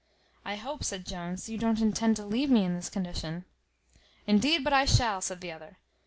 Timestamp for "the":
5.41-5.51